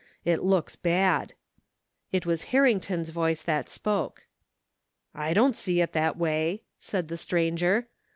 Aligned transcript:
It 0.25 0.41
looks 0.41 0.75
bad." 0.75 1.35
It 2.11 2.25
was 2.25 2.45
Harrington's 2.45 3.09
voice 3.09 3.43
that 3.43 3.69
spoke." 3.69 4.25
I 5.13 5.31
don't 5.31 5.55
see 5.55 5.79
it 5.79 5.91
that 5.93 6.17
way," 6.17 6.63
said 6.79 7.07
the 7.07 7.17
stranger. 7.17 7.87